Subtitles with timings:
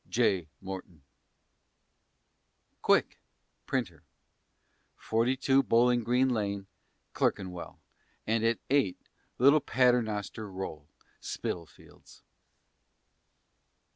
[0.09, 0.47] J.
[0.61, 1.03] MORTON.
[2.81, 3.19] QUICK,
[3.67, 4.01] Printer,
[4.95, 6.65] 42, Bowling Green Lane,
[7.13, 7.79] Clerkenwell,
[8.25, 8.97] and at 8,
[9.37, 10.87] Little Paternoster Row,
[11.19, 12.23] Spitalfields.